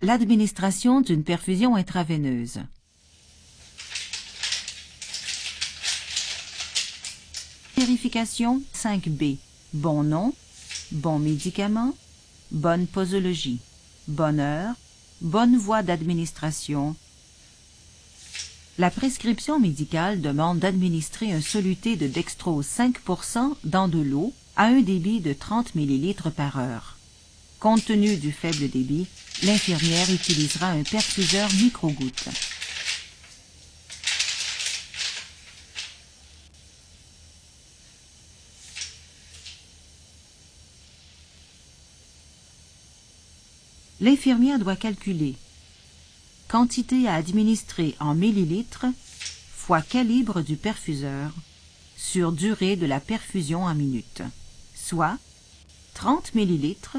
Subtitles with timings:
[0.00, 2.60] L'administration d'une perfusion intraveineuse.
[7.76, 9.38] Vérification 5B.
[9.72, 10.34] Bon nom,
[10.92, 11.96] bon médicament,
[12.52, 13.58] bonne posologie,
[14.06, 14.74] bonne heure,
[15.20, 16.94] bonne voie d'administration.
[18.78, 24.80] La prescription médicale demande d'administrer un soluté de dextrose 5% dans de l'eau à un
[24.80, 26.97] débit de 30 ml par heure.
[27.60, 29.08] Compte tenu du faible débit,
[29.42, 32.28] l'infirmière utilisera un perfuseur micro-gouttes.
[44.00, 45.34] L'infirmière doit calculer
[46.46, 48.86] quantité à administrer en millilitres
[49.52, 51.32] fois calibre du perfuseur
[51.96, 54.22] sur durée de la perfusion en minutes,
[54.76, 55.18] soit
[55.94, 56.98] 30 millilitres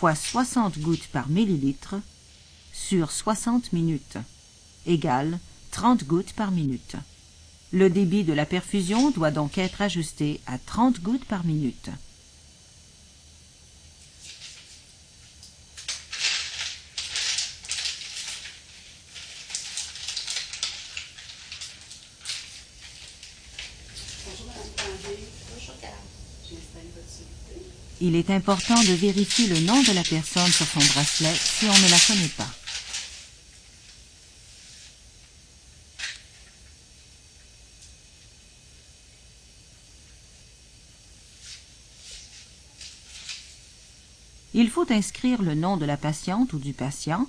[0.00, 1.96] fois 60 gouttes par millilitre
[2.72, 4.16] sur 60 minutes,
[4.86, 5.38] égale
[5.72, 6.96] 30 gouttes par minute.
[7.70, 11.90] Le débit de la perfusion doit donc être ajusté à 30 gouttes par minute.
[28.02, 31.68] Il est important de vérifier le nom de la personne sur son bracelet si on
[31.68, 32.48] ne la connaît pas.
[44.54, 47.28] Il faut inscrire le nom de la patiente ou du patient,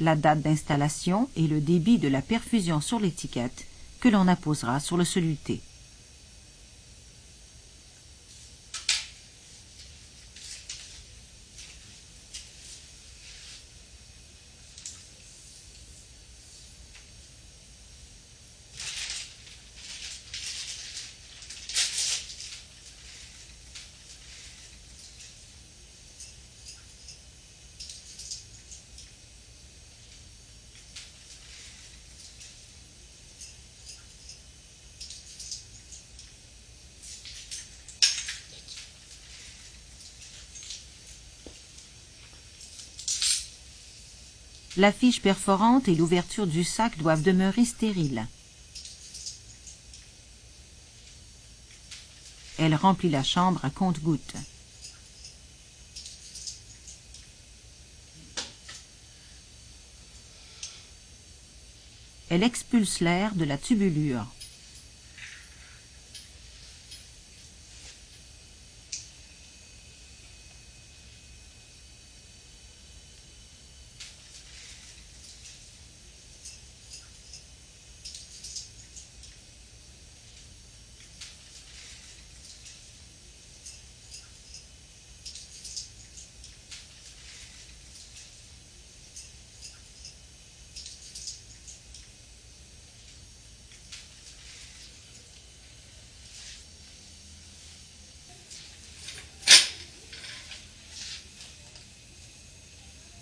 [0.00, 3.64] la date d'installation et le débit de la perfusion sur l'étiquette
[4.00, 5.60] que l'on apposera sur le soluté.
[44.76, 48.26] La fiche perforante et l'ouverture du sac doivent demeurer stériles.
[52.56, 54.36] Elle remplit la chambre à compte-gouttes.
[62.28, 64.26] Elle expulse l'air de la tubulure.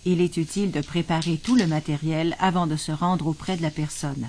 [0.05, 3.71] Il est utile de préparer tout le matériel avant de se rendre auprès de la
[3.71, 4.27] personne.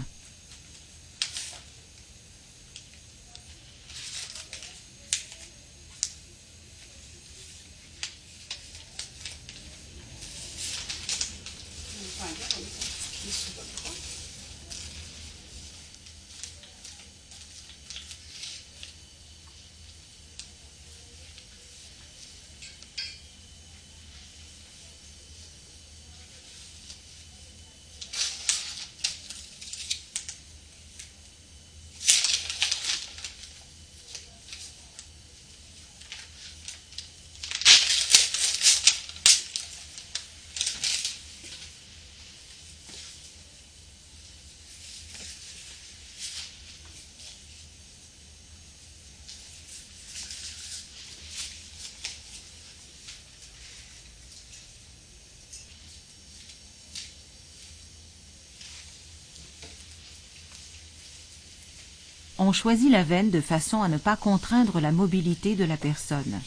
[62.42, 66.40] On choisit la veine de façon à ne pas contraindre la mobilité de la personne.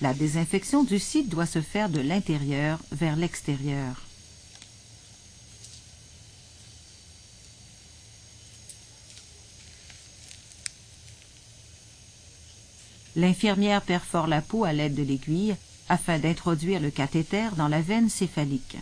[0.00, 4.00] La désinfection du site doit se faire de l'intérieur vers l'extérieur.
[13.16, 15.56] L'infirmière perfore la peau à l'aide de l'aiguille
[15.90, 18.78] afin d'introduire le cathéter dans la veine céphalique.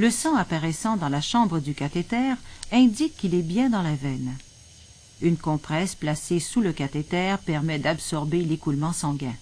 [0.00, 2.32] Le sang apparaissant dans la chambre du cathéter
[2.72, 4.34] indique qu'il est bien dans la veine.
[5.20, 9.34] Une compresse placée sous le cathéter permet d'absorber l'écoulement sanguin.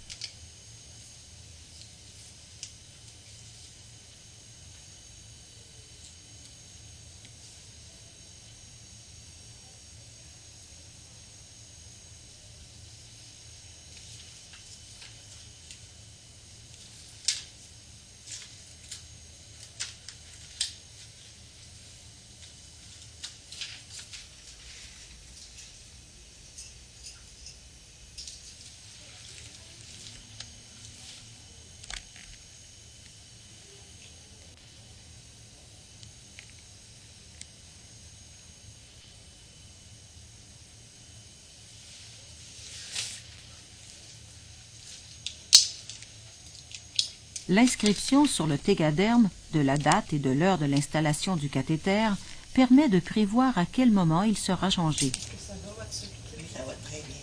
[47.50, 52.11] L'inscription sur le tégaderme de la date et de l'heure de l'installation du cathéter
[52.53, 55.11] permet de prévoir à quel moment il sera changé.
[55.39, 55.89] Ça va, votre
[56.37, 57.17] Oui, ça va très bien.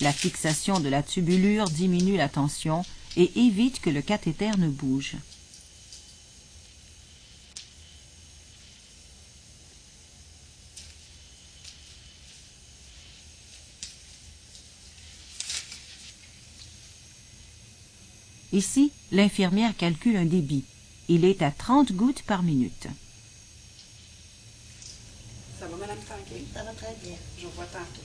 [0.00, 2.84] La fixation de la tubulure diminue la tension
[3.16, 5.16] et évite que le cathéter ne bouge.
[18.52, 20.64] Ici, l'infirmière calcule un débit.
[21.08, 22.86] Il est à 30 gouttes par minute.
[25.58, 26.44] Ça va, Madame Tanguay?
[26.54, 27.16] Ça va très bien.
[27.38, 28.02] Je vous vois tantôt.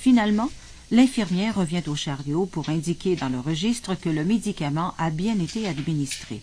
[0.00, 0.50] Finalement,
[0.90, 5.66] l'infirmière revient au chariot pour indiquer dans le registre que le médicament a bien été
[5.66, 6.40] administré.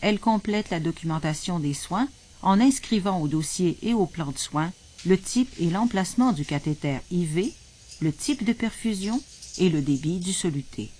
[0.00, 2.08] Elle complète la documentation des soins
[2.42, 4.72] en inscrivant au dossier et au plan de soins
[5.06, 7.52] le type et l'emplacement du cathéter IV,
[8.00, 9.20] le type de perfusion
[9.58, 10.90] et le débit du soluté.